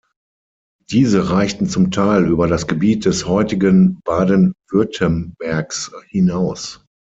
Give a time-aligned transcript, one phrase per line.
[0.89, 6.83] Diese reichten zum Teil über das Gebiet des heutigen Baden-Württembergs hinaus.